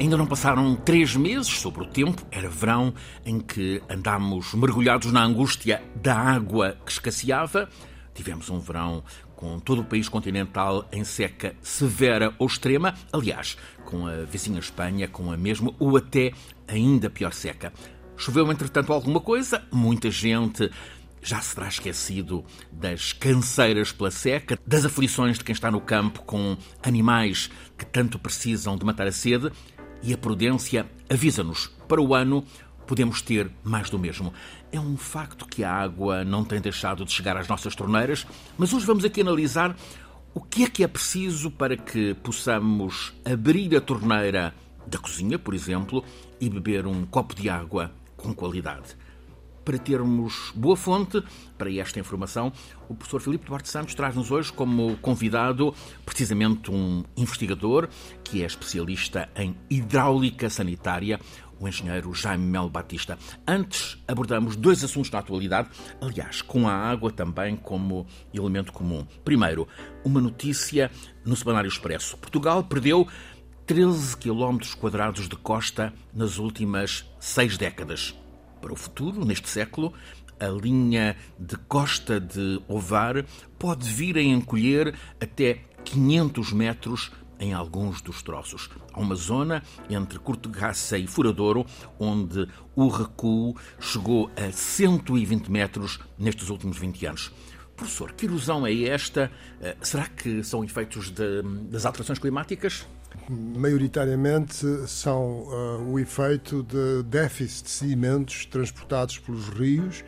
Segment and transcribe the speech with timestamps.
[0.00, 2.94] Ainda não passaram três meses sobre o tempo, era verão,
[3.26, 7.68] em que andámos mergulhados na angústia da água que escasseava.
[8.14, 9.02] Tivemos um verão
[9.34, 15.08] com todo o país continental em seca severa ou extrema, aliás, com a vizinha Espanha
[15.08, 16.30] com a mesma ou até
[16.68, 17.72] ainda pior seca.
[18.16, 20.70] Choveu, entretanto, alguma coisa, muita gente.
[21.20, 26.22] Já se terá esquecido das canseiras pela seca, das aflições de quem está no campo
[26.22, 29.50] com animais que tanto precisam de matar a sede,
[30.02, 32.44] e a prudência avisa-nos para o ano
[32.86, 34.32] podemos ter mais do mesmo.
[34.72, 38.72] É um facto que a água não tem deixado de chegar às nossas torneiras, mas
[38.72, 39.76] hoje vamos aqui analisar
[40.34, 44.54] o que é que é preciso para que possamos abrir a torneira
[44.86, 46.02] da cozinha, por exemplo,
[46.40, 48.96] e beber um copo de água com qualidade
[49.68, 51.22] para termos boa fonte
[51.58, 52.50] para esta informação,
[52.88, 55.74] o professor Filipe Duarte Santos traz-nos hoje como convidado
[56.06, 57.86] precisamente um investigador
[58.24, 61.20] que é especialista em hidráulica sanitária,
[61.60, 63.18] o engenheiro Jaime Melo Batista.
[63.46, 65.68] Antes abordamos dois assuntos da atualidade,
[66.00, 69.06] aliás, com a água também como elemento comum.
[69.22, 69.68] Primeiro,
[70.02, 70.90] uma notícia
[71.26, 72.16] no Semanário Expresso.
[72.16, 73.06] Portugal perdeu
[73.66, 78.16] 13 quilómetros quadrados de costa nas últimas seis décadas
[78.60, 79.92] para o futuro, neste século,
[80.38, 83.24] a linha de costa de Ovar
[83.58, 87.10] pode vir a encolher até 500 metros
[87.40, 88.68] em alguns dos troços.
[88.92, 91.64] Há uma zona entre Cortegaça e Furadouro
[91.98, 97.32] onde o recuo chegou a 120 metros nestes últimos 20 anos.
[97.76, 99.30] Professor, que ilusão é esta?
[99.60, 102.88] Eh, será que são efeitos de, das alterações climáticas?
[103.28, 110.04] Maioritariamente são uh, o efeito de déficit de sedimentos transportados pelos rios,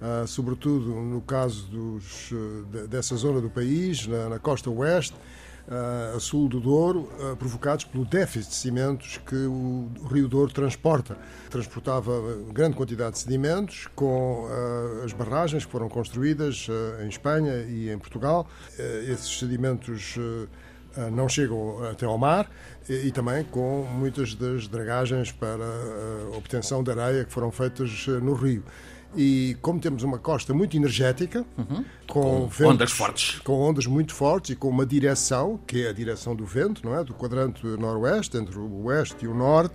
[0.00, 5.16] uh, sobretudo no caso dos, uh, dessa zona do país, na, na costa oeste,
[6.16, 7.08] a sul do Douro,
[7.38, 11.16] provocados pelo déficit de sedimentos que o, Rio Douro transporta.
[11.48, 12.10] Transportava
[12.52, 14.48] grande quantidade de sedimentos com
[15.04, 16.66] as barragens que foram construídas
[17.04, 18.48] em Espanha e em Portugal.
[19.06, 20.18] esses sedimentos
[21.12, 22.50] não chegam até ao mar
[22.88, 28.12] e, também com muitas das dragagens para a obtenção de areia que foram feitas ah,
[28.12, 28.64] no rio.
[29.16, 31.84] E como temos uma costa muito energética, uhum.
[32.06, 35.88] com, com ventos, ondas fortes, com ondas muito fortes e com uma direção que é
[35.88, 39.74] a direção do vento, não é, do quadrante noroeste entre o oeste e o norte,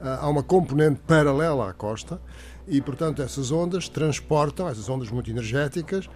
[0.00, 2.20] há uma componente paralela à costa
[2.70, 6.08] e, portanto, essas ondas transportam, essas ondas muito energéticas,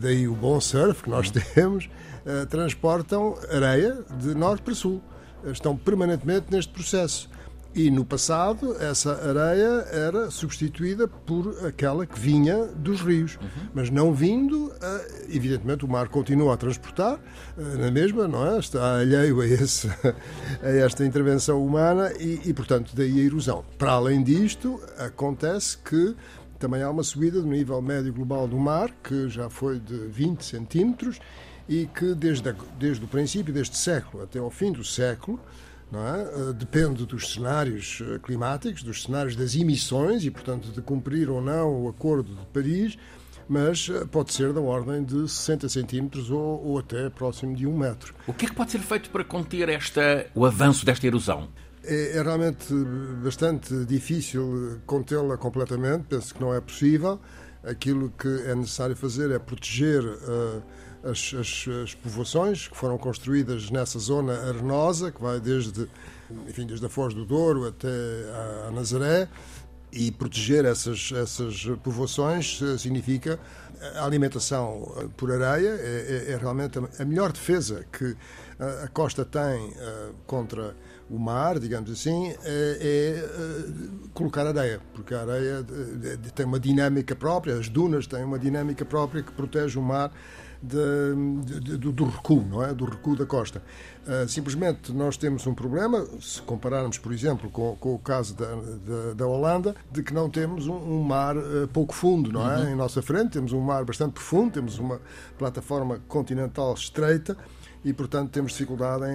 [0.00, 1.42] daí o bom surf que nós uhum.
[1.54, 1.90] temos,
[2.24, 5.02] eh, transportam areia de norte para sul.
[5.44, 7.28] Estão permanentemente neste processo.
[7.72, 13.36] E no passado, essa areia era substituída por aquela que vinha dos rios.
[13.36, 13.68] Uhum.
[13.72, 17.20] Mas não vindo, eh, evidentemente o mar continua a transportar,
[17.56, 18.58] eh, na mesma, não é?
[18.58, 19.86] Está alheio a, esse,
[20.62, 23.64] a esta intervenção humana e, e, portanto, daí a erosão.
[23.78, 26.16] Para além disto, acontece que
[26.58, 30.44] também há uma subida do nível médio global do mar, que já foi de 20
[30.44, 31.20] centímetros,
[31.68, 35.38] e que desde, desde o princípio deste século até ao fim do século
[35.98, 36.22] é?
[36.22, 41.40] Eh, depende dos cenários eh, climáticos, dos cenários das emissões e, portanto, de cumprir ou
[41.40, 42.96] não o Acordo de Paris,
[43.48, 47.76] mas eh, pode ser da ordem de 60 centímetros ou, ou até próximo de um
[47.76, 48.14] metro.
[48.28, 51.48] O que é que pode ser feito para conter esta, o avanço desta erosão?
[51.82, 52.72] É, é realmente
[53.24, 57.18] bastante difícil contê-la completamente, penso que não é possível.
[57.64, 60.02] Aquilo que é necessário fazer é proteger.
[60.02, 60.62] Uh,
[61.02, 65.88] as, as, as, povoações que foram construídas nessa zona arenosa, que vai desde,
[66.48, 69.28] enfim, desde a Foz do Douro até a, a Nazaré,
[69.92, 73.40] e proteger essas, essas povoações eh, significa
[73.96, 78.16] a alimentação eh, por areia, é, é, é realmente a melhor defesa que
[78.84, 79.72] a, costa tem
[80.26, 80.76] contra
[81.08, 83.28] o mar, digamos assim, é, é,
[84.14, 85.66] colocar areia, porque a areia
[86.34, 90.12] tem uma dinâmica própria, as dunas têm uma dinâmica própria que protege o mar
[90.62, 92.74] de, de, do, do, recuo, não é?
[92.74, 93.62] Do recuo da costa.
[94.06, 98.46] Uh, simplesmente nós temos um problema, se compararmos, por exemplo, com, com o caso da,
[98.46, 102.58] da, da, Holanda, de que não temos um, um mar uh, pouco fundo, não é?
[102.58, 102.68] Uhum.
[102.70, 105.00] Em nossa frente temos um mar bastante profundo, temos uma
[105.38, 107.36] plataforma continental estreita
[107.82, 109.14] e, portanto, temos dificuldade em,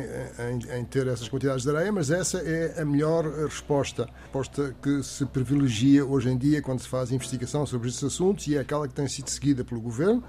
[0.56, 5.04] em, em, ter essas quantidades de areia, mas essa é a melhor resposta, resposta que
[5.04, 8.88] se privilegia hoje em dia quando se faz investigação sobre estes assuntos e é aquela
[8.88, 10.24] que tem sido seguida pelo governo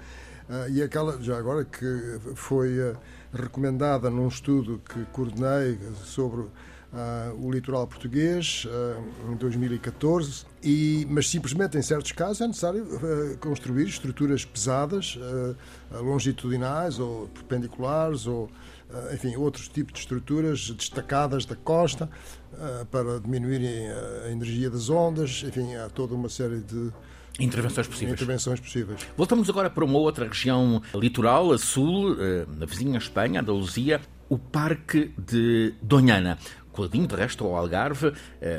[0.49, 2.97] Uh, e aquela, já agora, que foi uh,
[3.33, 6.49] recomendada num estudo que coordenei sobre uh,
[7.37, 8.65] o litoral português
[9.29, 12.85] em 2014, e, mas simplesmente em certos casos é necessário
[13.41, 15.19] construir estruturas pesadas,
[15.91, 18.49] longitudinais ou perpendiculares ou
[19.13, 22.09] enfim, outros tipos de estruturas destacadas da costa
[22.89, 23.89] para diminuírem
[24.25, 26.91] a energia das ondas, enfim, há toda uma série de
[27.39, 28.13] Intervenções possíveis.
[28.13, 29.07] Intervenções possíveis.
[29.15, 32.15] Voltamos agora para uma outra região litoral, a sul,
[32.57, 36.37] na vizinha Espanha, Andaluzia, o Parque de Donhana.
[36.71, 38.13] Coladinho, de resto, ao Algarve,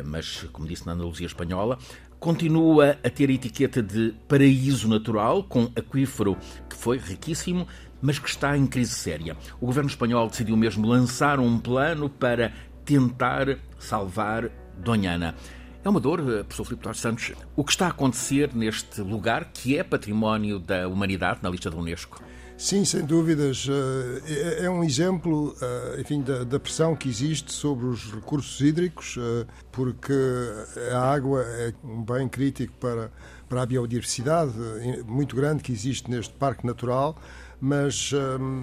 [0.04, 1.78] mas, como disse, na Andaluzia Espanhola,
[2.18, 6.36] continua a ter a etiqueta de paraíso natural, com aquífero
[6.68, 7.66] que foi riquíssimo,
[8.02, 9.36] mas que está em crise séria.
[9.60, 12.52] O governo espanhol decidiu mesmo lançar um plano para
[12.84, 15.34] tentar salvar Donhana.
[15.84, 19.52] É uma dor, eh, professor Filipe Torres Santos, o que está a acontecer neste lugar
[19.52, 22.20] que é património da humanidade na lista da Unesco?
[22.56, 23.68] Sim, sem dúvidas.
[23.70, 29.16] Eh, é, é um exemplo, eh, enfim, da, pressão que existe sobre os recursos hídricos,
[29.70, 30.12] porque
[30.92, 33.12] a água é um bem crítico para,
[33.48, 34.52] para a biodiversidade
[35.06, 37.16] muito grande que existe neste parque natural
[37.60, 38.12] mas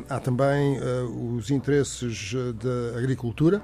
[0.09, 0.79] há também
[1.35, 3.62] os interesses da agricultura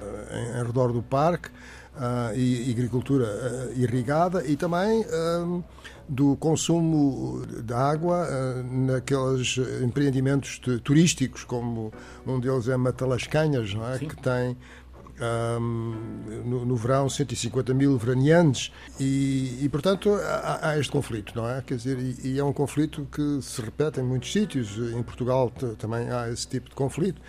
[0.60, 1.50] em redor do parque
[1.96, 5.64] uh, e, agricultura uh, irrigada e também uh,
[6.08, 8.28] do consumo de água
[8.70, 11.94] naqueles empreendimentos turísticos, como
[12.28, 14.06] um deles é Matalascanhas, é?
[14.06, 14.58] que tem
[15.60, 21.48] um, no, no, verão 150 mil veraneantes e, e portanto há, há, este conflito, não
[21.48, 21.62] é?
[21.62, 24.78] Quer dizer, e, e, é um conflito que se repete em muitos sítios.
[24.78, 27.22] Em Portugal também há esse tipo de conflito.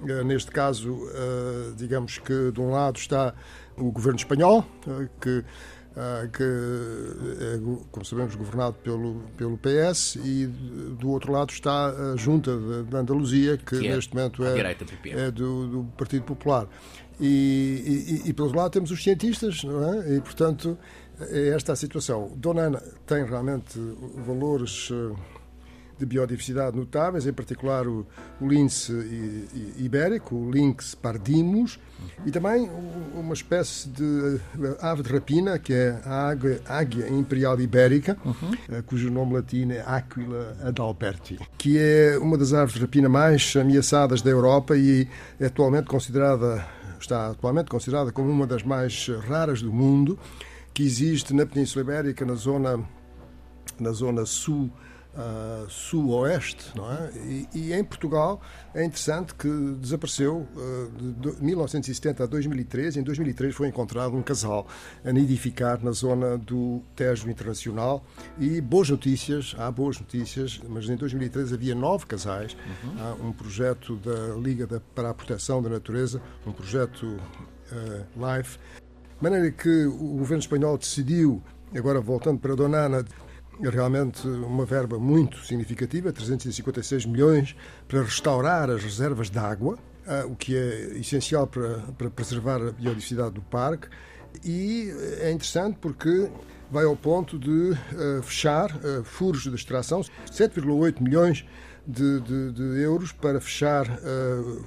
[0.00, 3.32] Uh, neste caso, uh, digamos que de um lado está
[3.78, 5.44] o governo espanhol, eh, que,
[5.96, 7.58] eh, que é,
[7.90, 13.56] como sabemos, governado pelo, pelo PS, e do outro lado está a Junta de Andaluzia,
[13.56, 16.66] que, que é neste momento é, é do, do, Partido Popular.
[17.18, 20.16] E, e, e, pelo outro lado temos os cientistas, não é?
[20.16, 20.76] E, portanto,
[21.18, 22.30] é esta a situação.
[22.36, 23.78] Dona Ana tem realmente
[24.26, 24.90] valores
[25.98, 28.06] de biodiversidade notáveis, em particular o,
[28.40, 28.92] o lince
[29.78, 31.78] ibérico, o Lynx pardinus,
[32.24, 32.68] e também
[33.14, 34.40] uma espécie de
[34.80, 36.34] ave de rapina, que é a
[36.68, 38.82] águia imperial ibérica, uhum.
[38.84, 44.20] cujo nome latino é Aquila adalberti, que é uma das aves de rapina mais ameaçadas
[44.20, 45.08] da Europa e
[45.40, 46.66] é atualmente considerada,
[47.00, 50.18] está atualmente considerada como uma das mais raras do mundo,
[50.74, 52.78] que existe na Península Ibérica, na zona,
[53.80, 54.70] na zona sul
[55.16, 57.10] uh, sul-oeste, não é?
[57.24, 58.40] E, e, em Portugal
[58.74, 59.48] é interessante que
[59.80, 62.98] desapareceu uh, de 1970 a 2003.
[62.98, 64.66] Em 2003 foi encontrado um casal
[65.04, 68.04] a nidificar na zona do Tejo Internacional
[68.38, 72.56] e boas notícias, há boas notícias, mas em 2003 havia nove casais.
[72.84, 72.94] Uhum.
[72.98, 78.58] Há um projeto da Liga da, para a Proteção da Natureza, um projeto uh, LIFE,
[79.18, 81.42] de maneira que o governo espanhol decidiu,
[81.74, 83.04] agora voltando para Donana,
[83.60, 87.56] realmente uma verba muito significativa, 356 milhões,
[87.88, 92.72] para restaurar as reservas de água, ah, o que é essencial para, para preservar a
[92.72, 93.88] biodiversidade do parque.
[94.44, 96.30] E é interessante porque
[96.70, 100.00] vai ao ponto de uh, fechar uh, furos de extração,
[100.30, 101.46] 7,8 milhões
[101.86, 103.86] de, de, de, euros para fechar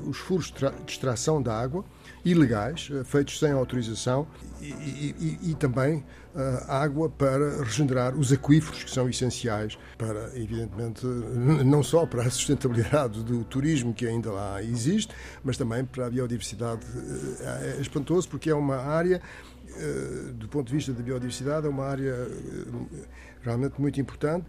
[0.08, 1.84] os furos de extração da água
[2.24, 4.26] ilegais, feitos sem autorização,
[4.62, 4.66] e,
[5.44, 6.29] e, e também uh,
[6.68, 13.24] água para regenerar os aquíferos, que são essenciais para, evidentemente, não só para a sustentabilidade
[13.24, 16.86] do turismo que ainda lá existe, mas também para a biodiversidade.
[16.86, 19.22] Uh, é espantoso porque é uma área,
[19.70, 22.28] uh, do ponto de vista da biodiversidade, é uma área
[23.42, 24.46] realmente muito importante.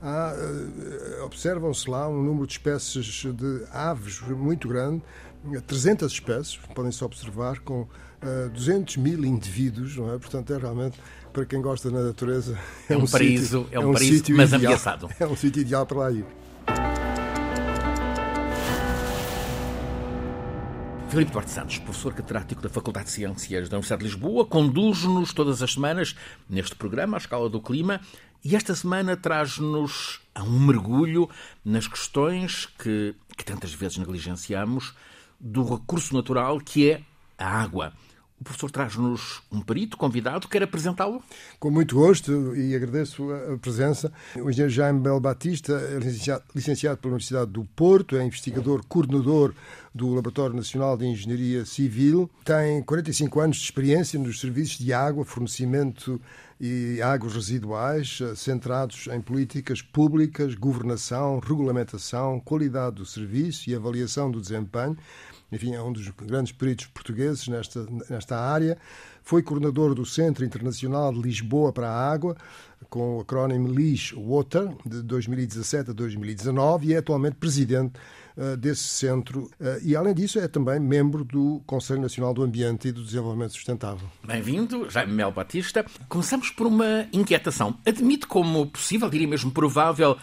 [1.25, 5.03] Observam-se lá um número de espécies de aves muito grande,
[5.67, 7.87] 300 espécies, podem-se observar, com
[8.53, 10.19] 200 mil indivíduos, não é?
[10.19, 10.99] Portanto, é realmente
[11.33, 12.59] para quem gosta da natureza.
[12.89, 15.09] É, é um, um paraíso, sítio, é um, é um paraíso, mas ideal, ameaçado.
[15.19, 16.25] É um sítio ideal para lá ir.
[21.09, 25.61] Filipe Duarte Santos, professor catedrático da Faculdade de Ciências da Universidade de Lisboa, conduz-nos todas
[25.61, 26.15] as semanas
[26.49, 28.01] neste programa, à escala do clima,
[28.45, 31.29] e esta semana traz-nos a um mergulho
[31.65, 34.95] nas questões que, que tantas vezes negligenciamos
[35.41, 37.03] do recurso natural que é
[37.37, 37.93] a água.
[38.41, 41.23] O professor traz-nos um perito convidado, quer apresentá-lo?
[41.59, 44.11] Com muito gosto e agradeço a presença.
[44.35, 49.53] O engenheiro Jaime Bel Batista é licenciado, licenciado pela Universidade do Porto, é investigador, coordenador
[49.95, 55.23] do Laboratório Nacional de Engenharia Civil, tem 45 anos de experiência nos serviços de água,
[55.23, 56.19] fornecimento
[56.61, 64.31] e águas residuais, eh, centrados em políticas públicas, governação, regulamentação, qualidade do serviço e avaliação
[64.31, 64.97] do desempenho
[65.52, 68.78] enfim, é um dos grandes peritos portugueses nesta, nesta área.
[69.23, 72.37] Foi coordenador do Centro Internacional de Lisboa para a Água,
[72.88, 77.95] com o acrónimo LIS Water, de 2017 a 2019, e é atualmente presidente
[78.37, 79.50] uh, desse centro.
[79.61, 83.52] Uh, e, além disso, é também membro do Conselho Nacional do Ambiente e do Desenvolvimento
[83.52, 84.09] Sustentável.
[84.26, 85.85] Bem-vindo, Jaime Mel Batista.
[86.09, 87.78] Começamos por uma inquietação.
[87.85, 90.16] Admite como possível, diria mesmo provável,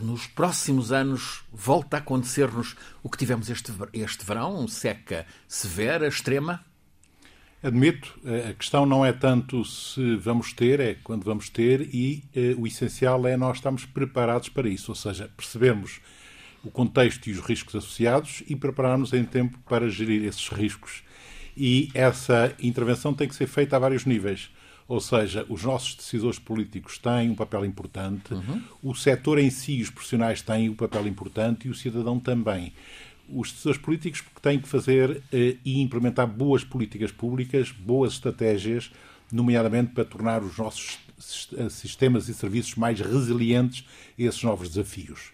[0.00, 6.08] que nos próximos anos volte a acontecer-nos o que tivemos este, este verão, seca severa,
[6.08, 6.64] extrema?
[7.62, 12.54] Admito, a questão não é tanto se vamos ter, é quando vamos ter, e eh,
[12.56, 16.00] o essencial é nós estarmos preparados para isso, ou seja, percebemos
[16.64, 21.02] o contexto e os riscos associados e prepararmos em tempo para gerir esses riscos.
[21.54, 24.50] E essa intervenção tem que ser feita a vários níveis.
[24.90, 28.60] Ou seja, os nossos decisores políticos têm um papel importante, uhum.
[28.82, 32.72] o setor em si, os profissionais têm um papel importante e o cidadão também
[33.32, 38.90] os decisores políticos têm que fazer eh, e implementar boas políticas públicas, boas estratégias,
[39.30, 40.98] nomeadamente para tornar os nossos
[41.56, 43.86] eh, sistemas e serviços mais resilientes
[44.18, 45.30] a esses novos desafios.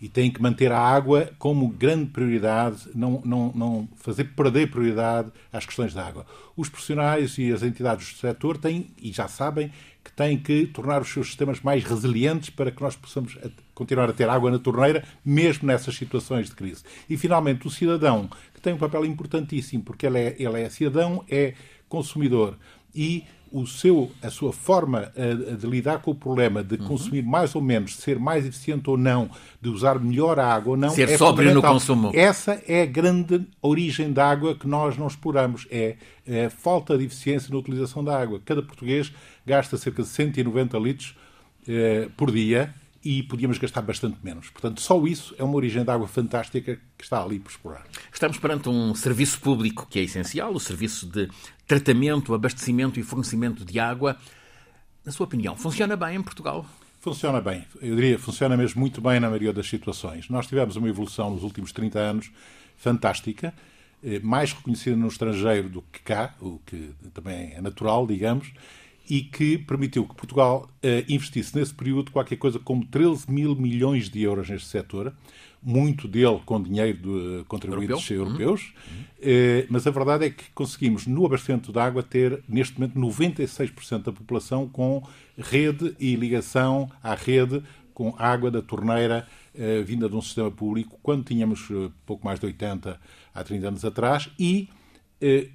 [0.00, 5.30] E têm que manter a água como grande prioridade, não, não, não fazer perder prioridade
[5.52, 6.24] às questões da água.
[6.56, 9.72] Os profissionais e as entidades do setor têm, e já sabem,
[10.04, 13.36] que têm que tornar os seus sistemas mais resilientes para que nós possamos
[13.74, 16.84] continuar a ter água na torneira, mesmo nessas situações de crise.
[17.10, 21.24] E, finalmente, o cidadão, que tem um papel importantíssimo, porque ele é, ele é cidadão,
[21.28, 21.54] é
[21.88, 22.56] consumidor
[22.94, 26.86] e o seu, a sua forma uh, de lidar com o problema de uhum.
[26.86, 30.72] consumir mais ou menos, de ser mais eficiente ou não, de usar melhor a água
[30.72, 32.10] ou não, ser é sóbrio no consumo.
[32.14, 36.96] Essa é a grande origem da água que nós não exploramos, é a é falta
[36.98, 38.40] de eficiência na utilização da água.
[38.44, 39.12] Cada português
[39.46, 41.16] gasta cerca de 190 litros
[41.62, 42.74] uh, por dia
[43.08, 44.50] e podíamos gastar bastante menos.
[44.50, 47.86] Portanto, só isso é uma origem de água fantástica que está ali por explorar.
[48.12, 51.26] Estamos perante um serviço público que é essencial, o serviço de
[51.66, 54.18] tratamento, abastecimento e fornecimento de água.
[55.06, 56.66] Na sua opinião, funciona bem em Portugal?
[57.00, 57.64] Funciona bem.
[57.80, 60.28] Eu diria funciona mesmo muito bem na maioria das situações.
[60.28, 62.30] Nós tivemos uma evolução nos últimos 30 anos
[62.76, 63.54] fantástica,
[64.04, 68.52] eh, mais reconhecida no estrangeiro do que cá, o que também é natural, digamos,
[69.08, 74.10] e que permitiu que Portugal uh, investisse nesse período qualquer coisa como 13 mil milhões
[74.10, 75.14] de euros neste setor,
[75.62, 78.40] muito dele com dinheiro de uh, contribuintes Europeu.
[78.40, 79.02] europeus, uhum.
[79.02, 84.02] uh, mas a verdade é que conseguimos, no abastecimento de água, ter neste momento 96%
[84.02, 85.02] da população com
[85.36, 87.62] rede e ligação à rede
[87.94, 89.26] com água da torneira
[89.84, 91.68] vinda de um sistema público, quando tínhamos
[92.06, 93.00] pouco mais de 80
[93.34, 94.77] há 30 anos atrás, e eh,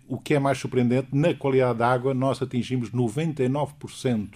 [0.07, 4.29] o que é mais surpreendente, na qualidade da água, nós atingimos 99%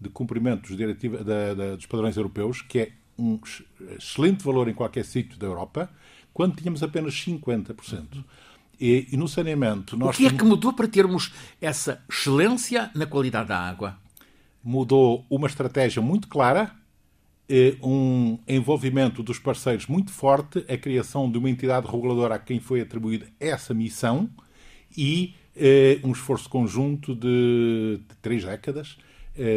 [0.00, 3.38] de cumprimento dos, diretiva, da, da, dos padrões europeus, que é um
[3.96, 5.88] excelente valor em qualquer sítio da Europa,
[6.34, 8.24] quando tínhamos apenas 50%.
[8.78, 9.96] E, e no saneamento.
[9.96, 11.32] Nós o que é que mudou para termos
[11.62, 13.96] essa excelência na qualidade da água?
[14.62, 16.74] Mudou uma estratégia muito clara,
[17.48, 22.60] eh, um envolvimento dos parceiros muito forte, a criação de uma entidade reguladora a quem
[22.60, 24.28] foi atribuída essa missão
[24.96, 28.98] e eh, um esforço conjunto de, de três décadas,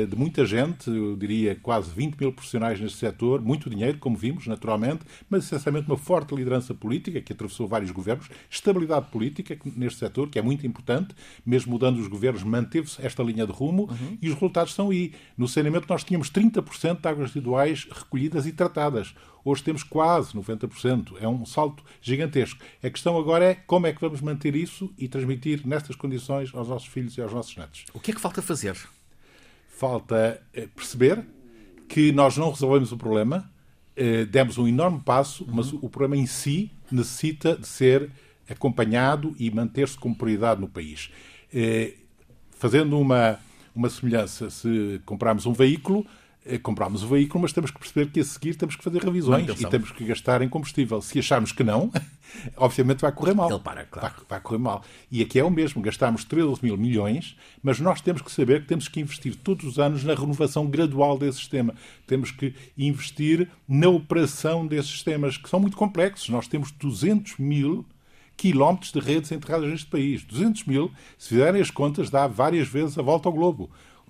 [0.09, 4.47] de muita gente, eu diria quase 20 mil profissionais neste setor, muito dinheiro, como vimos,
[4.47, 10.29] naturalmente, mas essencialmente uma forte liderança política que atravessou vários governos, estabilidade política neste setor,
[10.29, 14.17] que é muito importante, mesmo mudando os governos, manteve-se esta linha de rumo uhum.
[14.21, 15.13] e os resultados estão aí.
[15.37, 19.13] No saneamento nós tínhamos 30% de águas residuais recolhidas e tratadas.
[19.43, 21.13] Hoje temos quase 90%.
[21.19, 22.59] É um salto gigantesco.
[22.83, 26.67] A questão agora é como é que vamos manter isso e transmitir nestas condições aos
[26.67, 27.85] nossos filhos e aos nossos netos.
[27.93, 28.77] O que é que falta fazer?
[29.79, 31.25] Falta eh, perceber
[31.87, 33.49] que nós não resolvemos o problema,
[33.95, 35.79] eh, demos um enorme passo, mas uhum.
[35.83, 38.11] o problema em si necessita de ser
[38.49, 41.09] acompanhado e manter-se como prioridade no país.
[41.53, 41.93] Eh,
[42.51, 43.39] fazendo uma,
[43.73, 46.05] uma semelhança, se comprarmos um veículo,
[46.57, 49.65] comprámos o veículo, mas temos que perceber que a seguir temos que fazer revisões e
[49.67, 51.01] temos que gastar em combustível.
[51.01, 51.91] Se acharmos que não,
[52.57, 53.49] obviamente vai correr mal.
[53.49, 54.15] Ele para, claro.
[54.15, 54.83] Vai, vai, correr mal.
[55.11, 58.67] E aqui é o mesmo, gastamos 13 mil milhões, mas nós temos que saber que
[58.67, 61.75] temos que investir todos os anos na renovação gradual desse sistema.
[62.07, 66.29] Temos que investir na operação desses sistemas, que são muito complexos.
[66.29, 67.85] Nós temos 200 mil
[68.39, 70.23] quilómetros de redes enterradas neste país.
[70.23, 73.69] 200 mil, se fizerem as contas, dá várias vezes a volta ao globo.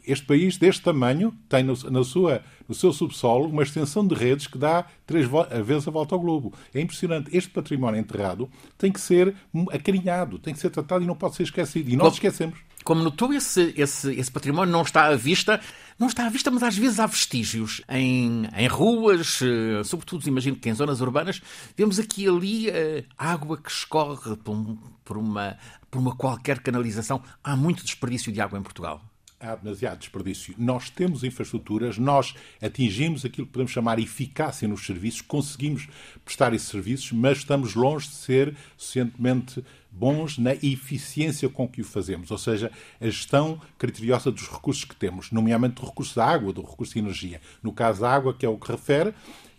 [0.09, 4.47] Este país, deste tamanho, tem no, na sua, no seu subsolo uma extensão de redes
[4.47, 5.27] que dá três
[5.63, 6.51] vezes a volta ao globo.
[6.73, 7.29] É impressionante.
[7.31, 9.35] Este património enterrado tem que ser
[9.71, 11.91] acarinhado, tem que ser tratado e não pode ser esquecido.
[11.91, 12.59] E nós como, esquecemos.
[12.83, 15.61] Como notou, esse, esse, esse património não está à vista
[15.99, 20.55] Não está à vista, mas às vezes há vestígios em, em ruas, eh, sobretudo imagino
[20.55, 21.41] que em zonas urbanas,
[21.77, 25.55] vemos aqui e ali uh, água que escorre por, um, por, uma,
[25.91, 27.21] por uma qualquer canalização.
[27.43, 29.03] Há muito desperdício de água em Portugal
[29.39, 30.53] há demasiado desperdício.
[30.57, 35.87] Nós temos infraestruturas, nós atingimos aquilo que podemos chamar eficácia nos serviços, conseguimos
[36.25, 41.85] prestar esses serviços, mas estamos longe de ser suficientemente bons na eficiência com que o
[41.85, 46.53] fazemos, ou seja, a gestão criteriosa dos recursos que temos, nomeadamente do recurso da água,
[46.53, 47.41] do recurso de energia.
[47.63, 49.13] No caso da água, que é o que refere,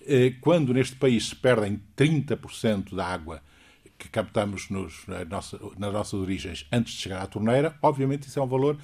[0.06, 3.42] eh, quando neste país se perdem 30% da água
[3.98, 8.38] que captamos nos, na nossa, nas nossas origens antes de chegar à torneira, obviamente isso
[8.38, 8.78] é um valor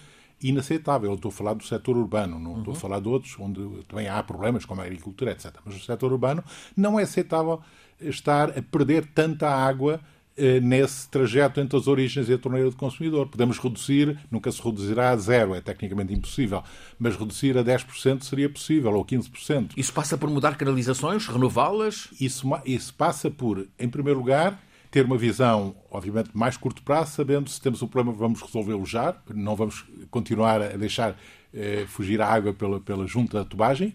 [0.48, 1.10] inaceitável.
[1.10, 2.58] Eu estou a falar do setor urbano, não uhum.
[2.58, 5.54] estou a falar de outros, onde também há problemas, como a agricultura, etc.
[5.64, 6.42] Mas no setor urbano
[6.76, 7.60] não é aceitável
[8.00, 10.00] estar a perder tanta água
[10.38, 13.26] eh, nesse trajeto entre as origens e a torneira do consumidor.
[13.26, 16.62] Podemos reduzir, nunca se reduzirá a zero, é tecnicamente impossível,
[16.98, 19.70] mas reduzir a 10% seria possível, ou 15%.
[19.76, 22.08] Isso passa por mudar canalizações, renová-las?
[22.20, 24.60] Isso, isso passa por, em primeiro lugar,
[24.96, 29.14] ter uma visão, obviamente, mais curto prazo, sabendo se temos um problema, vamos resolvê-lo já,
[29.34, 31.18] não vamos continuar a deixar
[31.58, 33.94] eh, fugir a água pela, pela junta da tubagem,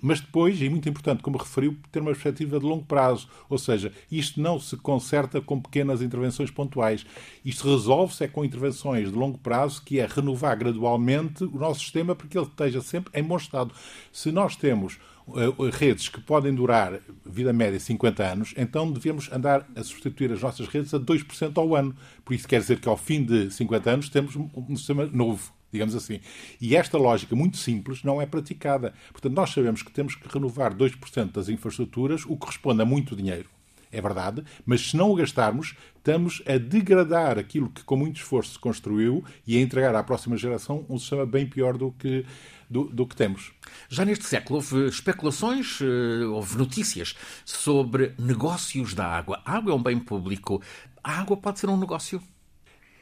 [0.00, 3.92] mas depois, e muito importante, como referiu, ter uma perspectiva de longo prazo, ou seja,
[4.10, 7.04] isto não se conserta com pequenas intervenções pontuais.
[7.44, 12.14] Isto resolve-se é com intervenções de longo prazo, que é renovar gradualmente o nosso sistema
[12.14, 13.74] para que ele esteja sempre em bom estado.
[14.10, 19.68] Se nós temos uh, redes que podem durar vida média 50 anos, então devemos andar
[19.76, 21.94] a substituir as nossas redes a 2% ao ano.
[22.24, 25.94] Por isso quer dizer que ao fim de 50 anos temos um sistema novo digamos
[25.94, 26.20] assim.
[26.60, 28.92] E esta lógica muito simples não é praticada.
[29.10, 33.16] Portanto, nós sabemos que temos que renovar 2% das infraestruturas, o que corresponde a muito
[33.16, 33.48] dinheiro.
[33.92, 38.54] É verdade, mas se não o gastarmos, estamos a degradar aquilo que com muito esforço
[38.54, 42.24] se construiu e a entregar à próxima geração um sistema bem pior do que,
[42.70, 43.52] do, do que temos.
[43.90, 47.14] Já neste século houve especulações, eh, houve notícias
[47.44, 49.42] sobre negócios da água.
[49.44, 50.62] A água é um bem público.
[51.04, 52.22] A água pode ser um negócio?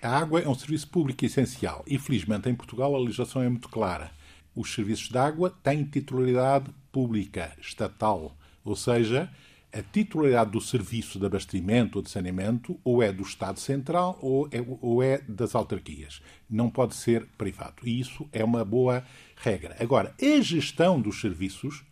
[0.02, 1.84] A água é um serviço público essencial.
[1.86, 4.10] Infelizmente, em Portugal, a legislação é muito clara.
[4.54, 8.34] Os serviços de água têm titularidade pública, estatal.
[8.64, 9.30] Ou seja,
[9.70, 14.48] a titularidade do serviço de abastecimento ou de saneamento ou é do Estado Central ou
[14.50, 16.22] é, ou é das autarquias.
[16.48, 17.74] Não pode ser privado.
[17.84, 19.04] E isso é uma boa
[19.36, 19.76] regra.
[19.78, 21.84] Agora, a gestão dos serviços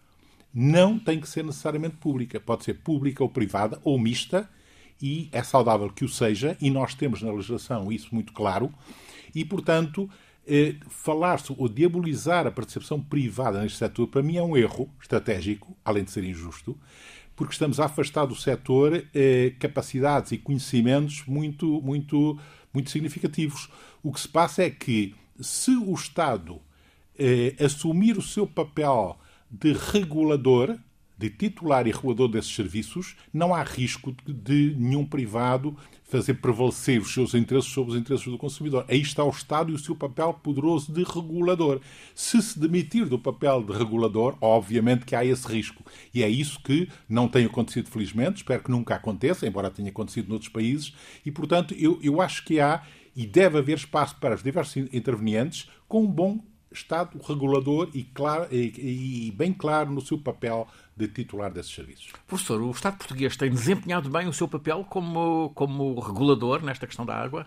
[0.52, 2.40] não tem que ser necessariamente pública.
[2.40, 4.48] Pode ser pública ou privada ou mista
[5.00, 8.72] e é saudável que o seja e nós temos na legislação isso muito claro
[9.34, 10.08] e, portanto,
[10.46, 15.76] eh, falar-se ou diabolizar a participação privada neste setor, para mim é um erro estratégico,
[15.84, 16.76] além de ser injusto,
[17.36, 22.38] porque estamos a afastar do setor eh, capacidades e conhecimentos muito, muito,
[22.72, 23.68] muito significativos.
[24.02, 26.60] O que se passa é que, se o Estado
[27.18, 29.18] eh, assumir o seu papel
[29.50, 30.78] de regulador,
[31.18, 37.12] de titular e regulador desses serviços, não há risco de nenhum privado fazer prevalecer os
[37.12, 38.84] seus interesses sobre os interesses do consumidor.
[38.88, 41.80] Aí está o Estado e o seu papel poderoso de regulador.
[42.14, 45.84] Se se demitir do papel de regulador, obviamente que há esse risco.
[46.14, 50.28] E é isso que não tem acontecido, felizmente, espero que nunca aconteça, embora tenha acontecido
[50.28, 50.94] noutros países,
[51.26, 52.82] e, portanto, eu, eu acho que há
[53.14, 58.46] e deve haver espaço para os diversos intervenientes com um bom Estado regulador e, claro,
[58.54, 62.12] e, e, bem claro no seu papel de titular desses serviços.
[62.26, 67.06] Professor, o Estado português tem desempenhado bem o seu papel como, como regulador nesta questão
[67.06, 67.46] da água?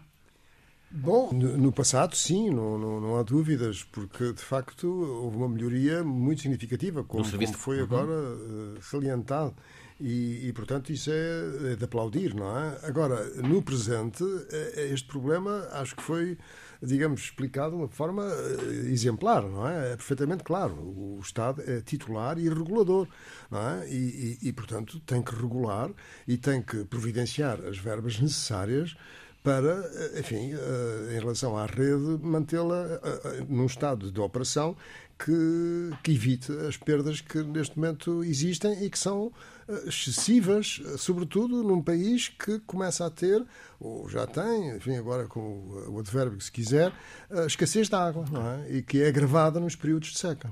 [0.94, 6.04] Bom, no passado sim, não, não, não, há dúvidas, porque de facto houve uma melhoria
[6.04, 7.84] muito significativa, como, como foi uhum.
[7.84, 9.56] agora uh, salientado.
[10.02, 12.80] E, e, portanto, isso é, é, de aplaudir, não é?
[12.82, 16.40] Agora, no presente, eh, este problema acho que foi
[16.82, 19.94] digamos, explicado de uma forma eh, exemplar, não é?
[19.94, 20.74] É perfeitamente claro.
[20.74, 23.08] O Estado é titular e regulador,
[23.50, 23.90] não é?
[23.90, 25.92] E, e, e portanto, tem que regular
[26.28, 28.96] e tem que providenciar as verbas necessárias
[29.44, 33.00] para, eh, enfim, eh, em relação à rede, mantê-la
[33.48, 34.76] num estado de operação
[35.24, 39.32] que, que evite as perdas que neste momento existem e que são
[39.68, 43.46] eh, excessivas, sobretudo num país que começa a ter,
[43.80, 46.92] ou já tem, enfim, agora com o advérbio se quiser,
[47.30, 48.26] a escassez de água,
[48.68, 48.78] é?
[48.78, 50.52] e que é agravada nos períodos de seca.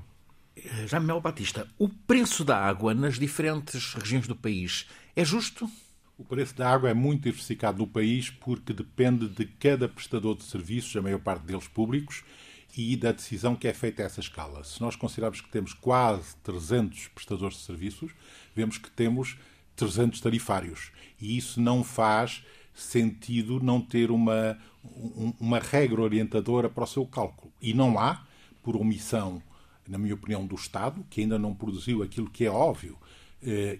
[0.56, 5.68] Eh, Jaime Mel Batista, o preço da água nas diferentes regiões do país é justo?
[6.16, 10.44] O preço da água é muito diversificado no país porque depende de cada prestador de
[10.44, 12.22] serviços, a maior parte deles públicos,
[12.76, 14.64] e da decisão que é feita a essa escala.
[14.64, 18.12] Se nós considerarmos que temos quase 300 prestadores de serviços,
[18.54, 19.38] vemos que temos
[19.76, 20.92] 300 tarifários.
[21.20, 24.58] E isso não faz sentido não ter uma,
[25.38, 27.52] uma regra orientadora para o seu cálculo.
[27.60, 28.24] E não há,
[28.62, 29.42] por omissão
[29.90, 32.96] na minha opinião, do Estado, que ainda não produziu aquilo que é óbvio,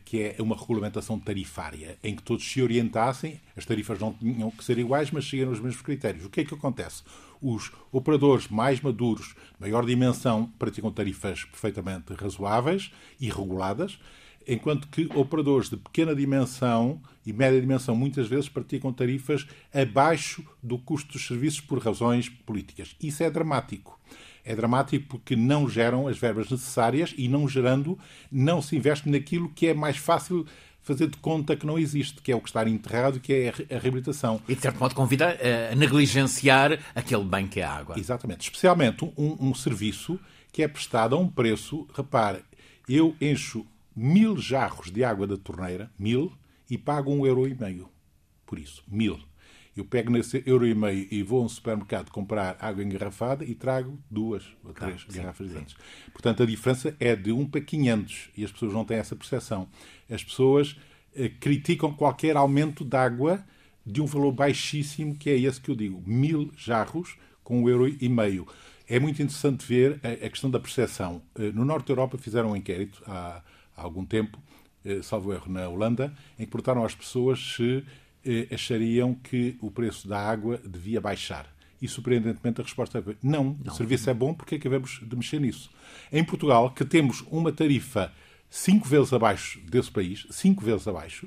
[0.04, 4.64] que é uma regulamentação tarifária, em que todos se orientassem, as tarifas não tinham que
[4.64, 6.24] ser iguais, mas seguiram os mesmos critérios.
[6.24, 7.02] O que é que acontece?
[7.42, 13.98] Os operadores mais maduros, maior dimensão, praticam tarifas perfeitamente razoáveis e reguladas,
[14.46, 20.78] enquanto que operadores de pequena dimensão e média dimensão muitas vezes praticam tarifas abaixo do
[20.78, 22.96] custo dos serviços por razões políticas.
[23.00, 24.00] Isso é dramático.
[24.44, 27.98] É dramático porque não geram as verbas necessárias e não gerando,
[28.30, 30.46] não se investe naquilo que é mais fácil
[30.80, 33.78] fazer de conta que não existe, que é o que está enterrado, que é a
[33.78, 34.40] reabilitação.
[34.48, 35.38] E de certo modo convida
[35.70, 37.98] a negligenciar aquele bem que é a água.
[37.98, 38.42] Exatamente.
[38.42, 40.18] Especialmente um, um serviço
[40.50, 42.42] que é prestado a um preço, repare,
[42.88, 46.32] eu encho mil jarros de água da torneira, mil,
[46.68, 47.88] e pago um euro e meio
[48.50, 49.16] por isso, mil.
[49.76, 53.54] Eu pego nesse euro e meio e vou a um supermercado comprar água engarrafada e
[53.54, 55.74] trago duas ou três claro, garrafas sim, grandes.
[55.74, 56.10] Sim.
[56.12, 59.68] Portanto, a diferença é de 1 para 500 e as pessoas não têm essa percepção.
[60.10, 60.76] As pessoas
[61.14, 63.44] eh, criticam qualquer aumento de água
[63.84, 67.88] de um valor baixíssimo, que é esse que eu digo, mil jarros com um euro
[67.88, 68.46] e meio.
[68.88, 71.22] É muito interessante ver a, a questão da percepção.
[71.36, 73.42] Eh, no Norte da Europa fizeram um inquérito há,
[73.76, 74.38] há algum tempo,
[74.84, 77.84] eh, salvo erro, na Holanda, em que perguntaram às pessoas se
[78.52, 81.46] achariam que o preço da água devia baixar.
[81.80, 83.72] E, surpreendentemente, a resposta é não, não.
[83.72, 85.70] o serviço é bom, porque que devemos de mexer nisso?
[86.12, 88.12] Em Portugal, que temos uma tarifa
[88.50, 91.26] cinco vezes abaixo desse país, cinco vezes abaixo,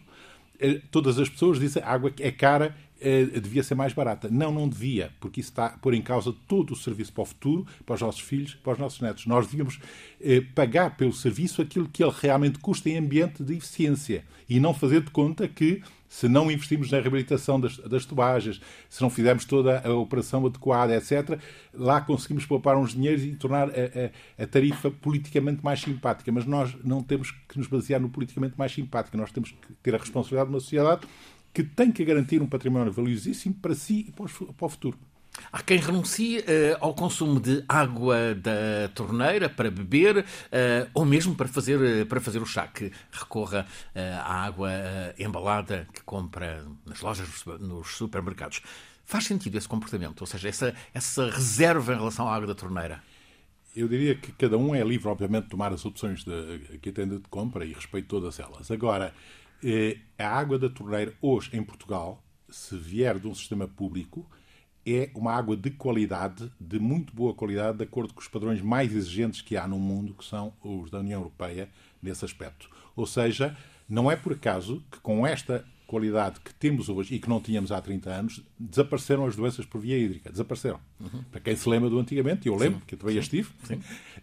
[0.59, 4.29] eh, todas as pessoas dizem que a água é cara, eh, devia ser mais barata.
[4.29, 7.25] Não, não devia, porque isso está a pôr em causa todo o serviço para o
[7.25, 9.25] futuro, para os nossos filhos, para os nossos netos.
[9.25, 9.79] Nós devíamos
[10.21, 14.73] eh, pagar pelo serviço aquilo que ele realmente custa em ambiente de eficiência e não
[14.73, 15.81] fazer de conta que
[16.13, 20.95] se não investirmos na reabilitação das, das tubagens, se não fizermos toda a operação adequada,
[20.95, 21.39] etc.,
[21.73, 23.71] lá conseguimos poupar uns dinheiros e tornar a,
[24.39, 26.31] a, a, tarifa politicamente mais simpática.
[26.31, 29.17] Mas nós não temos que nos basear no politicamente mais simpático.
[29.17, 31.07] Nós temos que ter a responsabilidade de uma sociedade
[31.51, 34.25] que tem que garantir um património valiosíssimo para si e para
[34.65, 34.99] o futuro.
[35.51, 36.43] Há quem renuncie uh,
[36.79, 42.21] ao consumo de água da torneira para beber uh, ou mesmo para fazer, uh, para
[42.21, 43.65] fazer o chá, que recorra
[43.95, 44.71] à água
[45.17, 47.27] embalada que compra nas lojas,
[47.59, 48.61] nos supermercados.
[49.05, 50.21] Faz sentido esse comportamento?
[50.21, 53.03] Ou seja, essa, essa reserva em relação à água da torneira?
[53.75, 57.17] Eu diria que cada um é livre, obviamente, de tomar as opções de, que atende
[57.17, 58.69] de compra e respeito todas elas.
[58.71, 59.13] Agora,
[60.17, 64.27] a água da torneira, hoje em Portugal, se vier de um sistema público,
[64.85, 68.93] é uma água de qualidade, de muito boa qualidade, de acordo com os padrões mais
[68.93, 71.69] exigentes que há no mundo, que são os da União Europeia,
[72.01, 72.69] nesse aspecto.
[72.95, 73.55] Ou seja,
[73.87, 77.71] não é por acaso que com esta qualidade que temos hoje e que não tínhamos
[77.71, 80.31] há 30 anos, desapareceram as doenças por via hídrica.
[80.31, 80.79] Desapareceram.
[80.99, 81.23] Uhum.
[81.31, 82.85] Para quem se lembra do antigamente, eu lembro, Sim.
[82.87, 83.49] que eu também estive,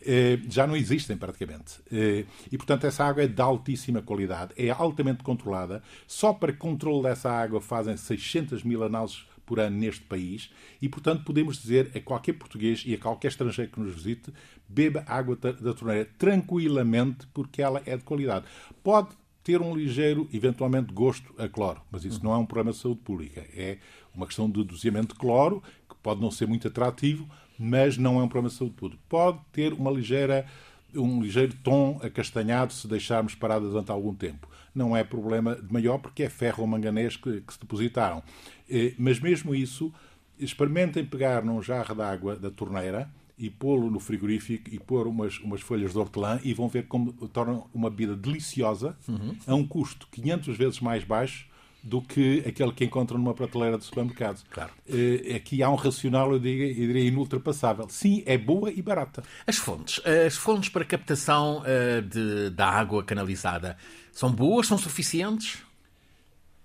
[0.03, 1.75] eh, já não existem praticamente.
[1.92, 5.81] Eh, e, portanto, essa água é de altíssima qualidade, é altamente controlada.
[6.09, 10.48] Só para controle dessa água fazem 600 mil análises por ano neste país
[10.80, 14.32] e, portanto, podemos dizer a qualquer português e a qualquer estrangeiro que nos visite,
[14.68, 18.46] beba água da torneira tranquilamente porque ela é de qualidade.
[18.80, 19.08] Pode
[19.42, 23.00] ter um ligeiro, eventualmente, gosto a cloro, mas isso não é um problema de saúde
[23.00, 23.44] pública.
[23.52, 23.78] É
[24.14, 28.22] uma questão de doseamento de cloro, que pode não ser muito atrativo, mas não é
[28.22, 29.02] um problema de saúde pública.
[29.08, 30.46] Pode ter uma ligeira,
[30.94, 35.98] um ligeiro tom acastanhado se deixarmos parada durante algum tempo não é problema de maior
[35.98, 38.22] porque é ferro ou manganês que, que se depositaram.
[38.68, 39.92] Eh, mas mesmo isso,
[40.38, 45.38] experimentem pegar num jarro de água da torneira e pô-lo no frigorífico e pôr umas,
[45.38, 49.35] umas folhas de hortelã e vão ver como tornam uma bebida deliciosa uhum.
[49.46, 51.48] a um custo 500 vezes mais baixo
[51.83, 54.43] do que aquele que encontram numa prateleira de supermercado.
[54.51, 54.73] Claro.
[54.88, 57.88] Uh, aqui há um racional, eu diria, eu diria, inultrapassável.
[57.88, 59.23] Sim, é boa e barata.
[59.47, 60.01] As fontes.
[60.05, 63.77] As fontes para captação uh, de, da água canalizada
[64.12, 64.66] são boas?
[64.66, 65.62] São suficientes?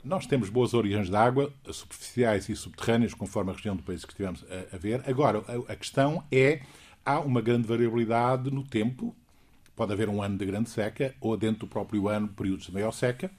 [0.04, 4.12] Nós temos boas origens de água, superficiais e subterrâneas, conforme a região do país que
[4.12, 5.02] estivemos a, a ver.
[5.10, 6.62] Agora, a, a, questão é,
[7.04, 9.16] há uma grande variabilidade no tempo.
[9.76, 12.92] Pode haver um ano de grande seca, ou dentro do próprio ano, períodos de maior
[12.92, 13.32] seca.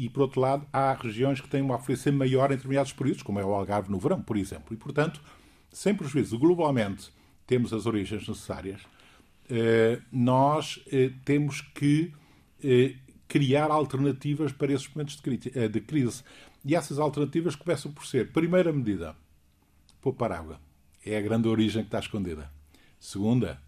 [0.00, 3.38] E, por outro lado, há regiões que têm uma afluência maior em determinados períodos, como
[3.38, 4.72] é o Algarve no verão, por exemplo.
[4.72, 5.20] E, portanto,
[5.70, 7.12] sem prejuízo, globalmente
[7.46, 8.80] temos as origens necessárias.
[9.50, 12.14] Eh, nós eh, temos que
[12.64, 12.94] eh,
[13.28, 16.22] criar alternativas para esses momentos de crise.
[16.64, 19.14] E essas alternativas começam por ser, primeira medida,
[20.00, 20.58] poupar água.
[21.04, 22.50] É a grande origem que está escondida.
[22.98, 23.60] Segunda,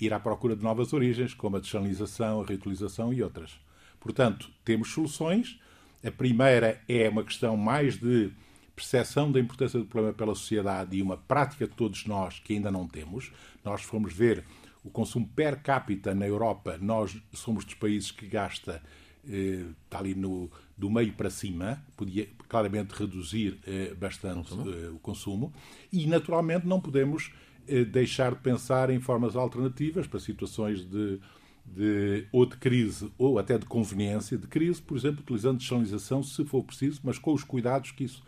[0.00, 3.63] ir à procura de novas origens, como a desalinização, a reutilização e outras.
[4.04, 5.58] Portanto, temos soluções.
[6.04, 8.30] A primeira é uma questão mais de
[8.76, 12.70] percepção da importância do problema pela sociedade e uma prática de todos nós que ainda
[12.70, 13.32] não temos.
[13.64, 14.44] Nós fomos ver
[14.84, 18.82] o consumo per capita na Europa, nós somos dos países que gasta
[19.26, 24.98] eh, está ali no, do meio para cima, podia claramente reduzir eh, bastante eh, o
[24.98, 25.50] consumo,
[25.90, 27.32] e naturalmente não podemos
[27.66, 31.18] eh, deixar de pensar em formas alternativas para situações de,
[31.64, 36.44] de, ou de crise ou até de conveniência de crise, por exemplo, utilizando desalinização se
[36.44, 38.22] for preciso, mas com os cuidados que isso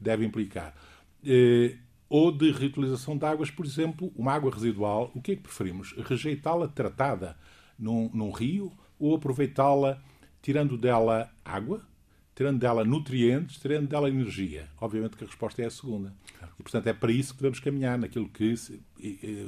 [0.00, 0.74] deve implicar.
[1.24, 1.76] Eh,
[2.08, 5.94] ou de reutilização de águas, por exemplo, uma água residual, o que é que preferimos?
[5.96, 7.36] Rejeitá-la tratada
[7.78, 10.02] num, num rio ou aproveitá-la
[10.42, 11.82] tirando dela água,
[12.40, 14.66] tirando dela nutrientes, tirando dela energia.
[14.80, 16.10] Obviamente que a resposta é a segunda.
[16.58, 18.80] E, portanto, é para isso que devemos caminhar, naquilo que se,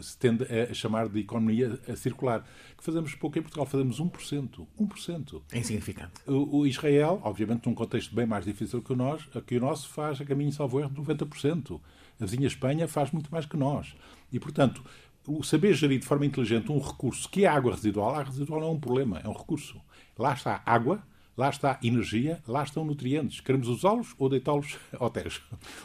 [0.02, 2.46] se tende a chamar de economia circular.
[2.76, 4.66] Que fazemos pouco em Portugal, fazemos 1%.
[4.78, 5.42] 1%.
[5.52, 6.12] É insignificante.
[6.26, 9.88] O, o Israel, obviamente, num contexto bem mais difícil que o, nós, que o nosso,
[9.88, 11.80] faz a caminho, salvo erro, de 90%.
[12.20, 13.96] A vizinha Espanha faz muito mais que nós.
[14.30, 14.84] E, portanto,
[15.26, 18.32] o saber gerir de forma inteligente um recurso que é a água residual, a água
[18.32, 19.80] residual não é um problema, é um recurso.
[20.18, 21.02] Lá está água,
[21.36, 23.40] lá está energia, lá estão nutrientes.
[23.40, 25.42] Queremos usá-los ou deitá-los ao tejo?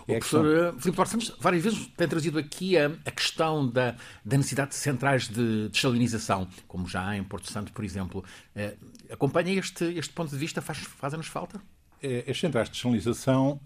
[0.08, 3.96] É o professor eh, Filipe Santos várias vezes tem trazido aqui a, a questão da,
[4.24, 8.24] da, necessidade de centrais de desalinização, como já em Porto Santo, por exemplo.
[8.56, 8.76] Eh,
[9.10, 10.62] acompanha este, este ponto de vista?
[10.62, 11.62] Faz, Fazem-nos falta?
[12.02, 13.60] Eh, as centrais de desalinização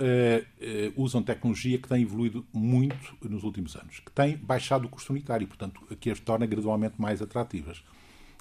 [0.96, 5.48] usam tecnologia que tem evoluído muito nos últimos anos, que tem baixado o custo unitário,
[5.48, 7.84] portanto, que as torna gradualmente mais atrativas.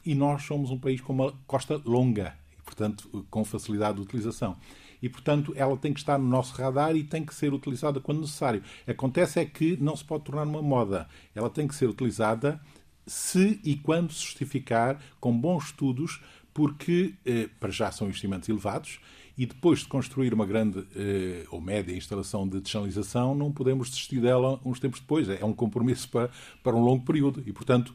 [0.05, 2.35] E nós somos um país com uma costa longa,
[2.71, 4.57] portanto, com facilidade de utilização.
[5.03, 8.21] E, portanto, ela tem que estar no nosso radar e tem que ser utilizada quando
[8.21, 8.63] necessário.
[8.87, 11.09] Acontece é que não se pode tornar uma moda.
[11.35, 12.61] Ela tem que ser utilizada
[13.07, 19.01] se e quando se justificar com bons estudos, porque, eh, para já, são investimentos elevados
[19.39, 24.21] e depois de construir uma grande eh, ou média instalação de desalinização, não podemos desistir
[24.21, 25.29] dela uns tempos depois.
[25.29, 26.31] É um compromisso para,
[26.63, 27.95] para um longo período e, portanto,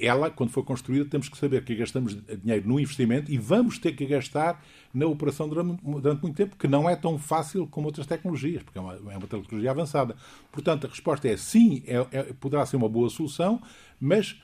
[0.00, 3.92] ela, quando for construída, temos que saber que gastamos dinheiro no investimento e vamos ter
[3.92, 8.62] que gastar na operação durante, muito tempo, que não é tão fácil como outras tecnologias,
[8.62, 10.16] porque é uma, é uma tecnologia avançada.
[10.50, 13.60] Portanto, a resposta é sim, é, é, poderá ser uma boa solução,
[14.00, 14.40] mas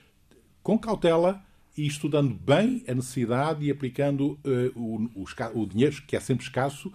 [0.62, 1.42] com cautela
[1.76, 6.44] e estudando bem a necessidade e aplicando uh, o, o, o dinheiro, que é sempre
[6.44, 6.92] escasso, uh,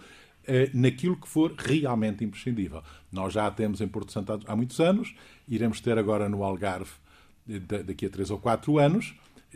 [0.73, 2.81] naquilo que for realmente imprescindível.
[3.11, 5.13] Nós já a temos em Porto Santo há muitos anos,
[5.47, 6.91] iremos ter agora no Algarve
[7.85, 9.15] daqui a três ou quatro anos,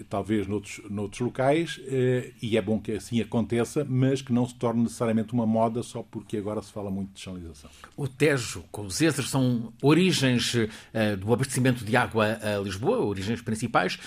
[0.09, 4.55] talvez noutros, noutros locais, eh, e é bom que assim aconteça, mas que não se
[4.55, 7.69] torne necessariamente uma moda só porque agora se fala muito de channelização.
[7.95, 10.55] O Tejo com os Ezres são origens
[10.93, 13.99] eh, do abastecimento de água a Lisboa, origens principais.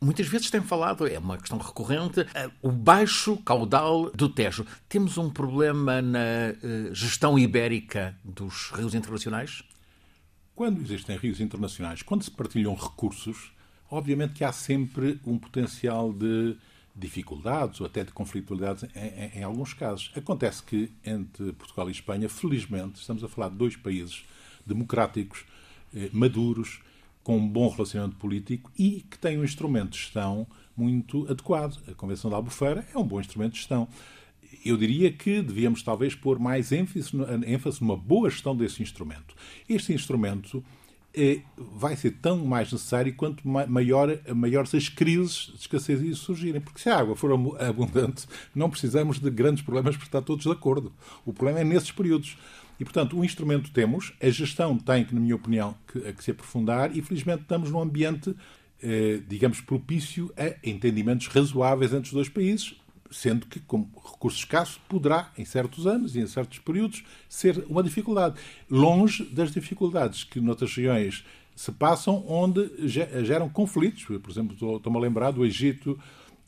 [0.00, 4.64] Muitas vezes tem falado, é uma questão recorrente, eh, o baixo caudal do Tejo.
[4.88, 6.54] Temos um problema na
[6.92, 9.64] gestão ibérica dos rios internacionais?
[10.54, 13.52] Quando existem rios internacionais, quando se partilham recursos,
[13.90, 16.56] obviamente que há sempre um potencial de
[16.94, 20.12] dificuldades ou até de conflitualidades em, em, em, alguns casos.
[20.14, 24.24] Acontece que entre Portugal e Espanha, felizmente, estamos a falar de dois países
[24.66, 25.44] democráticos,
[25.94, 26.80] eh, maduros,
[27.22, 31.78] com um bom relacionamento político e que têm um instrumento de gestão muito adequado.
[31.88, 33.88] A Convenção de Albufeira é um bom instrumento de gestão
[34.64, 37.10] eu diria que devíamos talvez pôr mais ênfase,
[37.46, 39.34] ênfase numa boa gestão desse instrumento.
[39.68, 40.62] Este instrumento
[41.14, 46.60] é, vai ser tão mais necessário quanto maior, maiores as crises de escassez surgirem.
[46.60, 50.50] Porque se a água for abundante, não precisamos de grandes problemas para estar todos de
[50.50, 50.92] acordo.
[51.24, 52.36] O problema é nesses períodos.
[52.80, 56.30] E, portanto, o instrumento temos, a gestão tem, que, na minha opinião, que, que se
[56.30, 58.34] aprofundar e, felizmente, estamos num ambiente,
[58.82, 62.74] eh, digamos, propício a entendimentos razoáveis entre os dois países,
[63.12, 67.82] sendo que, como recurso escasso, poderá, em certos anos e em certos períodos, ser uma
[67.82, 68.40] dificuldade.
[68.68, 74.04] Longe das dificuldades que noutras regiões se passam, onde geram conflitos.
[74.04, 75.98] Por exemplo, estou-me a lembrar do Egito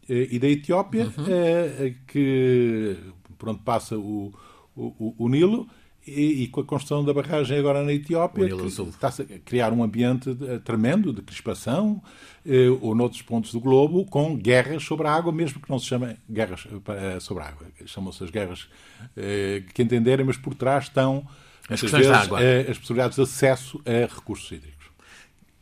[0.08, 1.24] eh, e da Etiópia, uhum.
[1.28, 2.96] Eh, que
[3.36, 4.32] pronto, passa o,
[4.74, 5.68] o, o Nilo
[6.06, 8.46] e, e, com a construção da barragem agora na Etiópia,
[8.88, 12.02] está-se a criar um ambiente eh, tremendo de crispação,
[12.44, 15.86] eh, ou noutros pontos do globo, com guerras sobre a água, mesmo que não se
[15.86, 17.66] chamem guerras eh, sobre a água.
[17.86, 18.68] Chamam-se as guerras
[19.16, 21.26] eh, que entenderem, mas por trás estão
[21.68, 22.06] as, vezes.
[22.40, 24.84] Eh, as possibilidades de acesso a recursos hídricos.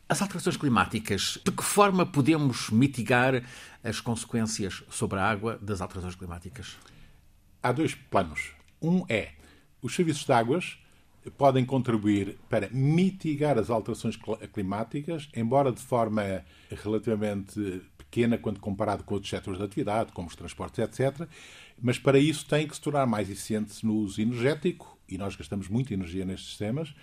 [0.08, 3.42] As alterações climáticas, de que forma podemos mitigar
[3.82, 6.76] as consequências sobre a água das alterações climáticas?
[7.62, 8.50] Há dois planos.
[8.80, 9.30] Um é
[9.82, 10.78] os serviços de águas
[11.36, 14.18] podem contribuir para mitigar as alterações
[14.52, 20.36] climáticas, embora de forma relativamente pequena quando comparado com outros setores de atividade, como os
[20.36, 21.28] transportes, etc.
[21.80, 25.68] Mas para isso têm que se tornar mais eficientes no uso energético, e nós gastamos
[25.68, 26.94] muita energia nestes sistemas,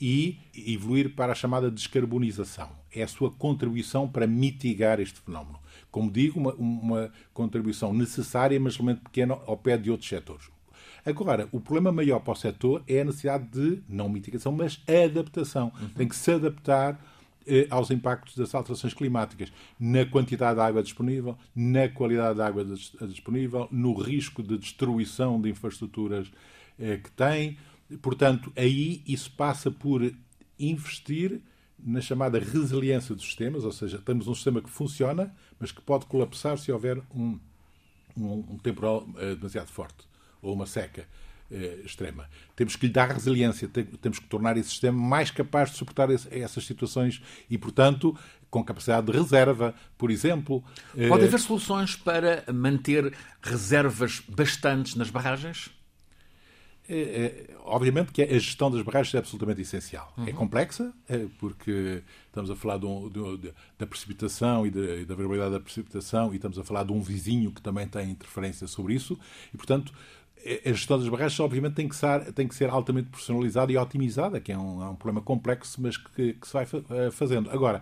[0.00, 2.70] e evoluir para a chamada descarbonização.
[2.92, 5.58] É a sua contribuição para mitigar este fenómeno.
[5.90, 10.53] Como digo, uma, uma contribuição necessária, mas realmente pequena ao pé de outros setores.
[11.04, 15.70] Agora, o problema maior para o setor é a necessidade de, não mitigação, mas adaptação.
[15.80, 15.88] Uhum.
[15.90, 16.98] Tem que se adaptar
[17.46, 22.64] eh, aos impactos das alterações climáticas, na quantidade de água disponível, na qualidade da água
[23.02, 26.32] disponível, no risco de destruição de infraestruturas
[26.78, 27.58] eh, que tem.
[28.00, 30.10] Portanto, aí isso passa por
[30.58, 31.42] investir
[31.78, 36.06] na chamada resiliência dos sistemas, ou seja, temos um sistema que funciona, mas que pode
[36.06, 37.38] colapsar se houver um,
[38.16, 40.13] um, um temporal uh, demasiado forte
[40.44, 41.06] ou uma seca
[41.50, 42.28] eh, extrema.
[42.54, 43.68] Temos que lhe dar resiliência,
[44.00, 48.16] temos que tornar esse sistema mais capaz de suportar essas situações e, portanto,
[48.50, 50.62] com capacidade de reserva, por exemplo.
[50.96, 55.70] Eh, Pode haver soluções para manter reservas bastantes nas barragens?
[56.86, 60.12] É, é, obviamente que a gestão das barragens é absolutamente essencial.
[60.16, 60.28] É uhum.
[60.28, 65.00] É complexa, é, porque estamos a falar de um, de, de, da precipitação e, de,
[65.00, 68.10] e da variabilidade da precipitação, e estamos a falar de um vizinho que também tem
[68.10, 69.18] interferência sobre isso,
[69.52, 69.94] e, portanto,
[70.64, 74.40] a gestão das barragens, obviamente, tem que ser, tem que ser altamente personalizada e otimizada,
[74.40, 77.50] que é um, é um problema complexo, mas que, que se vai eh, fazendo.
[77.50, 77.80] Agora,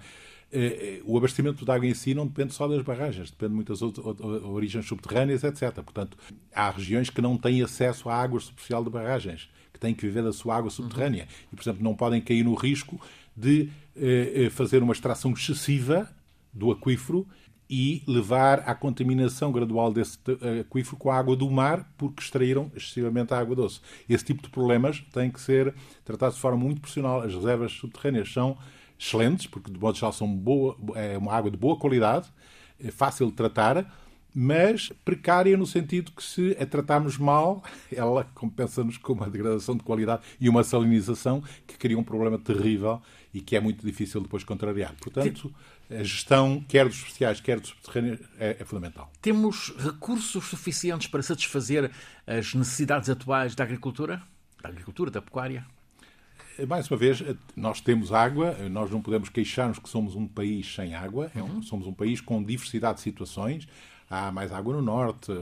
[0.53, 3.57] eh, eh, o abastecimento de água em si não depende só das barragens, depende de
[3.57, 5.73] muitas outras origens subterrâneas, etc.
[5.83, 6.17] Portanto,
[6.55, 10.23] há regiões que não têm acesso à água superficial de barragens, que têm que viver
[10.23, 11.27] da sua água subterrânea.
[11.53, 13.01] E, por exemplo, não podem cair no risco
[13.37, 13.71] de
[14.51, 16.09] fazer uma extração excessiva
[16.53, 17.27] do aquífero
[17.75, 20.19] e levar à contaminação gradual desse
[20.61, 23.81] aquífero com a água do mar, porque extraíram excessivamente a água doce.
[24.07, 27.23] Esse tipo de problemas tem que ser tratado de forma muito profissional.
[27.23, 28.59] As reservas subterrâneas são
[29.01, 32.29] excelentes, porque de modo geral são boa, é uma água de boa qualidade,
[32.79, 33.91] é fácil de tratar,
[34.35, 39.83] mas precária no sentido que se a tratarmos mal, ela compensa-nos com uma degradação de
[39.83, 43.01] qualidade e uma salinização que cria um problema terrível
[43.33, 44.95] e que é muito difícil depois contrariar.
[45.01, 45.51] Portanto,
[46.01, 49.11] a gestão, quer dos especiais, quer dos subterrâneos, é, é, fundamental.
[49.21, 51.91] Temos recursos suficientes para satisfazer
[52.27, 54.23] as necessidades atuais da agricultura?
[54.63, 55.67] Da agricultura, da pecuária?
[56.69, 57.23] Mais uma vez,
[57.57, 61.63] nós temos água, nós não podemos queixar-nos que somos um país sem água, uhum.
[61.63, 63.67] somos um país com diversidade de situações.
[64.09, 65.33] Há mais água no norte,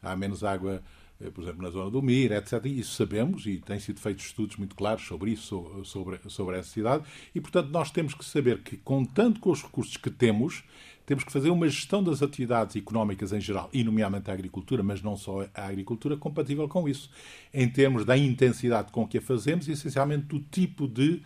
[0.00, 2.64] há menos água eh, por exemplo, na zona do Mir, etc.
[2.64, 6.70] E isso sabemos e têm sido feitos estudos muito claros sobre isso, sobre, sobre essa
[6.70, 7.04] cidade.
[7.34, 10.64] E, portanto, nós temos que saber que, contando com os recursos que temos,
[11.04, 15.02] temos que fazer uma gestão das atividades económicas em geral, e nomeadamente a agricultura, mas
[15.02, 17.10] não só a agricultura, compatível com isso,
[17.52, 21.20] em termos da intensidade com que a fazemos e, essencialmente, do tipo de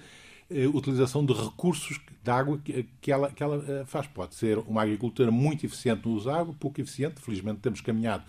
[0.50, 4.06] eh, utilização de recursos de água que, que, ela, que ela eh, faz.
[4.06, 8.24] Pode ser uma agricultura muito eficiente no uso de água, pouco eficiente, felizmente temos caminhado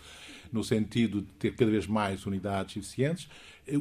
[0.51, 3.27] no sentido de ter cada vez mais unidades eficientes.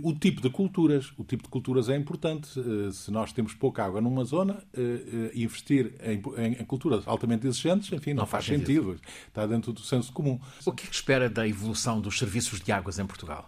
[0.03, 2.59] O tipo de culturas, o tipo de culturas é importante.
[2.59, 7.93] Eh, se nós temos pouca água numa zona, eh, eh, investir em, culturas altamente exigentes,
[7.93, 8.93] enfim, não, não faz, faz sentido.
[8.93, 9.01] sentido.
[9.29, 10.41] Está dentro do senso comum.
[10.65, 13.47] O que, é que espera da evolução dos serviços de águas em Portugal?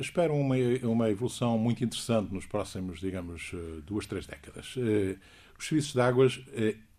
[0.00, 3.52] Espero uma, uma evolução muito interessante nos próximos, digamos,
[3.86, 4.74] duas, três décadas.
[5.58, 6.40] Os serviços de águas,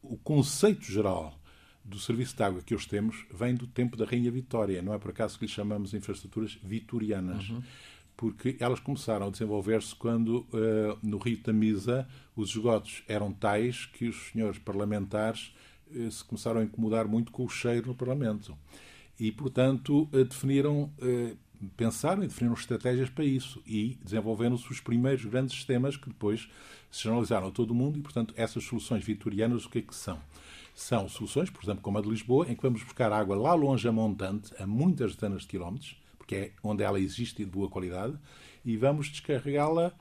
[0.01, 1.40] o conceito geral
[1.83, 4.81] do serviço de água que hoje temos vem do tempo da Rainha Vitória.
[4.81, 7.49] Não é por acaso que lhe chamamos infraestruturas vitorianas.
[7.49, 7.61] Uhum.
[8.15, 14.07] Porque elas começaram a desenvolver-se quando, uh, no Rio Tamisa, os esgotos eram tais que
[14.07, 15.55] os senhores parlamentares
[15.89, 18.55] uh, se começaram a incomodar muito com o cheiro no Parlamento.
[19.19, 20.91] E, portanto, uh, definiram,
[21.75, 23.59] pensaram e definiram estratégias para isso.
[23.65, 26.47] E desenvolveram-se os primeiros grandes sistemas que depois
[26.91, 27.97] se generalizaram a todo o mundo.
[27.97, 30.19] E, portanto, essas soluções vitorianas, o que é que são?
[30.73, 33.87] São soluções, por exemplo, como a de Lisboa, em que vamos buscar água lá longe
[33.87, 37.69] a montante, a muitas dezenas de quilómetros, porque é onde ela existe e de boa
[37.69, 38.17] qualidade,
[38.63, 39.91] e vamos descarregá-la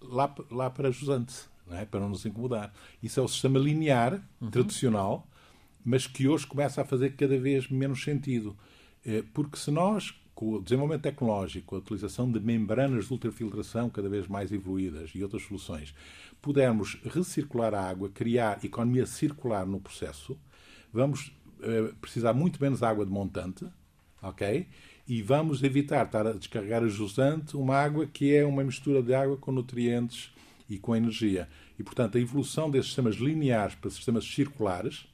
[0.00, 1.34] lá, lá para Jusante,
[1.66, 1.84] não é?
[1.84, 2.72] para não nos incomodar.
[3.02, 4.50] Isso é o sistema linear, uhum.
[4.50, 5.26] tradicional,
[5.84, 8.56] mas que hoje começa a fazer cada vez menos sentido.
[9.04, 14.08] Eh, porque se nós, com o desenvolvimento tecnológico, a utilização de membranas de ultrafiltração cada
[14.08, 15.94] vez mais evoluídas e outras soluções,
[16.40, 20.38] pudermos recircular a água, criar economia circular no processo,
[20.92, 23.66] vamos uh, precisar muito menos água de montante,
[24.22, 24.66] ok?
[25.06, 29.14] E vamos evitar estar a descarregar a jusante uma água que é uma mistura de
[29.14, 30.32] água com nutrientes
[30.68, 31.48] e com energia.
[31.78, 35.06] E, portanto, a evolução desses sistemas lineares para sistemas circulares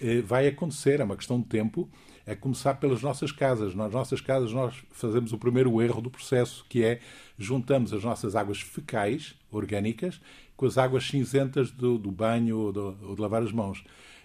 [0.00, 1.88] eh, vai acontecer, é uma questão de tempo,
[2.26, 3.74] é começar pelas nossas casas.
[3.74, 7.00] Nas nossas casas nós fazemos o primeiro erro do processo, que é
[7.38, 10.20] juntamos as nossas águas fecais, orgânicas,
[10.56, 13.84] com as águas cinzentas do, do banho ou, do, ou, de lavar as mãos.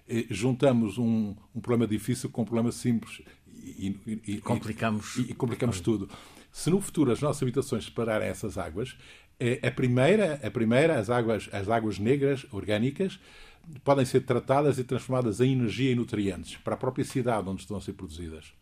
[0.09, 3.21] E juntamos um, um, problema difícil com um problema simples
[3.55, 6.09] e, e, e complicamos, e, complicamos tudo.
[6.51, 8.97] Se no futuro as nossas habitações separarem essas águas,
[9.43, 13.19] É, a primeira, a primeira as, águas, as águas negras orgânicas
[13.83, 17.77] podem ser tratadas e transformadas em energia e nutrientes para a própria cidade onde estão
[17.77, 18.53] a ser produzidas.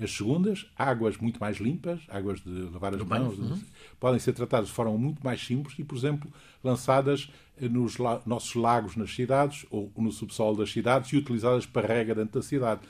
[0.00, 3.60] As segundas, águas muito mais limpas, águas de lavar as mãos, uhum.
[3.98, 6.32] podem ser tratadas de forma muito mais simples e, por exemplo,
[6.62, 7.28] lançadas
[7.60, 12.14] nos la nossos lagos nas cidades ou no subsolo das cidades e utilizadas para rega
[12.14, 12.80] dentro da cidade.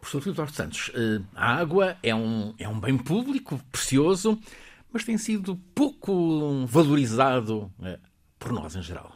[0.00, 4.38] Professor Filipe Santos, eh, a água é um, é um bem público, precioso,
[4.92, 7.98] mas tem sido pouco valorizado eh,
[8.38, 9.13] por nós em geral.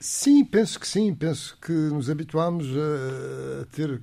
[0.00, 1.14] Sim, penso que sim.
[1.14, 4.00] Penso que nos habituámos a ter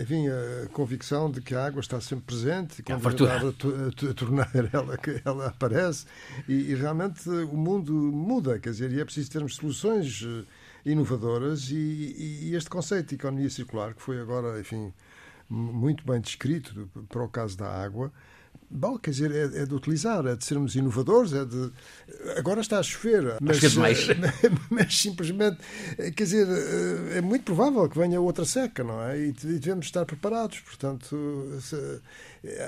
[0.00, 4.14] enfim, a convicção de que a água está sempre presente e é a, a, a
[4.14, 6.04] torneira ela, ela aparece
[6.48, 11.70] e, e, realmente o mundo muda, quer dizer, e é preciso termos soluções eh, inovadoras
[11.70, 14.92] e, e, e este conceito de economia circular, que foi agora, enfim,
[15.48, 18.12] muito bem descrito para o caso da água,
[18.74, 21.70] Bom, quer dizer, é, é, de utilizar, é de sermos inovadores, é de.
[22.38, 24.06] Agora está a chover, mas, mais.
[24.70, 25.58] mas simplesmente,
[26.16, 26.46] quer dizer,
[27.14, 29.20] é muito provável que venha outra seca, não é?
[29.20, 31.16] E devemos estar preparados, portanto,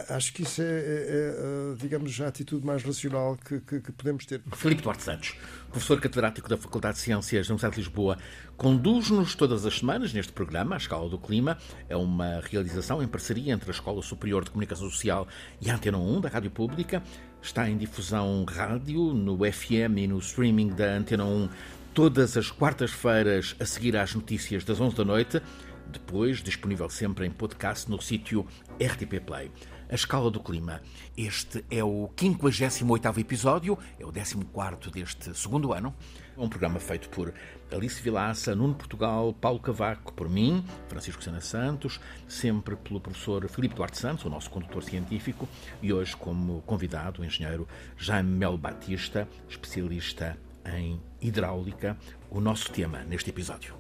[0.09, 4.25] acho que isso é, é, é, digamos, a atitude mais racional que, que, que podemos
[4.25, 4.41] ter.
[4.53, 5.35] Filipe Duarte Santos,
[5.69, 8.17] professor catedrático da Faculdade de Ciências da Universidade de Lisboa,
[8.57, 11.59] conduz-nos todas as semanas neste programa, A Escala do Clima.
[11.89, 15.27] É uma realização em parceria entre a Escola Superior de Comunicação Social
[15.61, 17.03] e a Antena 1 da Rádio Pública.
[17.43, 21.49] Está em difusão rádio, no FM e no streaming da Antena 1
[21.93, 25.43] todas as quartas-feiras a seguir às notícias das 11 da noite.
[25.87, 28.47] Depois, disponível sempre em podcast no sítio
[28.81, 29.51] RTP Play.
[29.89, 30.81] A Escala do Clima.
[31.17, 35.95] Este é o 58º episódio, é o 14º deste segundo ano.
[36.37, 37.33] Um programa feito por
[37.71, 43.75] Alice Vilaça, Nuno Portugal, Paulo Cavaco, por mim, Francisco Sena Santos, sempre pelo professor Filipe
[43.75, 45.49] Duarte Santos, o nosso condutor científico,
[45.83, 51.97] e hoje como convidado o engenheiro Jaime Mel Batista, especialista em hidráulica,
[52.31, 53.77] o nosso tema neste episódio.